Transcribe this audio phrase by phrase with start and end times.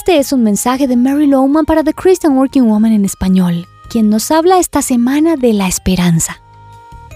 [0.00, 4.08] Este es un mensaje de Mary Lowman para The Christian Working Woman en español, quien
[4.08, 6.40] nos habla esta semana de la esperanza.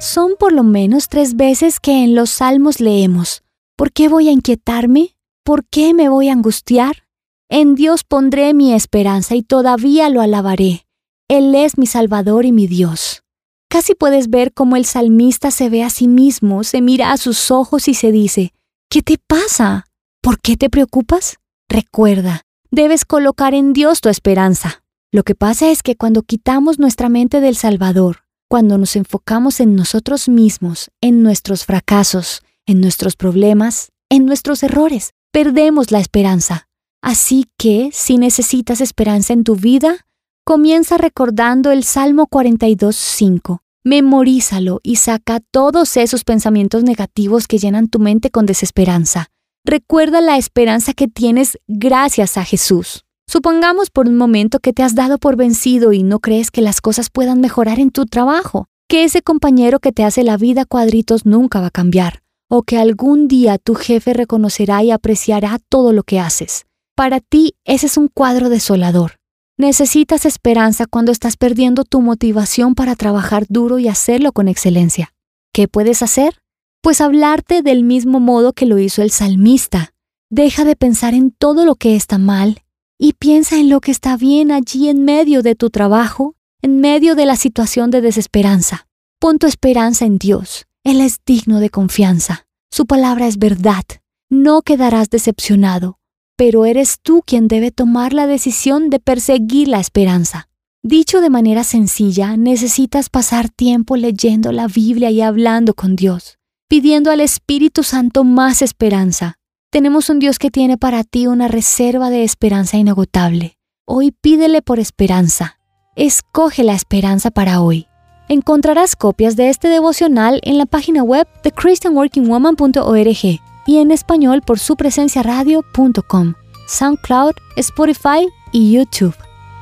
[0.00, 3.44] Son por lo menos tres veces que en los salmos leemos,
[3.76, 5.14] ¿por qué voy a inquietarme?
[5.44, 7.04] ¿Por qué me voy a angustiar?
[7.48, 10.84] En Dios pondré mi esperanza y todavía lo alabaré.
[11.28, 13.22] Él es mi Salvador y mi Dios.
[13.70, 17.52] Casi puedes ver cómo el salmista se ve a sí mismo, se mira a sus
[17.52, 18.52] ojos y se dice,
[18.90, 19.86] ¿qué te pasa?
[20.20, 21.38] ¿Por qué te preocupas?
[21.68, 24.82] Recuerda, debes colocar en Dios tu esperanza.
[25.12, 29.76] Lo que pasa es que cuando quitamos nuestra mente del Salvador, cuando nos enfocamos en
[29.76, 36.66] nosotros mismos, en nuestros fracasos, en nuestros problemas, en nuestros errores, perdemos la esperanza.
[37.02, 40.06] Así que, si necesitas esperanza en tu vida,
[40.44, 43.58] comienza recordando el Salmo 42.5.
[43.84, 49.31] Memorízalo y saca todos esos pensamientos negativos que llenan tu mente con desesperanza.
[49.64, 53.04] Recuerda la esperanza que tienes gracias a Jesús.
[53.28, 56.80] Supongamos por un momento que te has dado por vencido y no crees que las
[56.80, 61.26] cosas puedan mejorar en tu trabajo, que ese compañero que te hace la vida cuadritos
[61.26, 66.02] nunca va a cambiar, o que algún día tu jefe reconocerá y apreciará todo lo
[66.02, 66.66] que haces.
[66.96, 69.20] Para ti ese es un cuadro desolador.
[69.56, 75.14] Necesitas esperanza cuando estás perdiendo tu motivación para trabajar duro y hacerlo con excelencia.
[75.52, 76.42] ¿Qué puedes hacer?
[76.82, 79.94] Pues hablarte del mismo modo que lo hizo el salmista.
[80.30, 82.64] Deja de pensar en todo lo que está mal
[82.98, 87.14] y piensa en lo que está bien allí en medio de tu trabajo, en medio
[87.14, 88.88] de la situación de desesperanza.
[89.20, 90.66] Pon tu esperanza en Dios.
[90.82, 92.46] Él es digno de confianza.
[92.72, 93.84] Su palabra es verdad.
[94.28, 96.00] No quedarás decepcionado,
[96.36, 100.48] pero eres tú quien debe tomar la decisión de perseguir la esperanza.
[100.82, 106.40] Dicho de manera sencilla, necesitas pasar tiempo leyendo la Biblia y hablando con Dios
[106.72, 109.34] pidiendo al Espíritu Santo más esperanza.
[109.70, 113.58] Tenemos un Dios que tiene para ti una reserva de esperanza inagotable.
[113.84, 115.58] Hoy pídele por esperanza.
[115.96, 117.88] Escoge la esperanza para hoy.
[118.30, 124.58] Encontrarás copias de este devocional en la página web de christianworkingwoman.org y en español por
[124.58, 126.32] su presencia radio.com,
[126.68, 129.14] SoundCloud, Spotify y YouTube.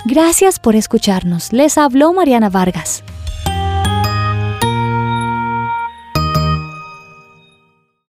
[0.04, 1.52] Gracias por escucharnos.
[1.52, 3.02] Les habló Mariana Vargas.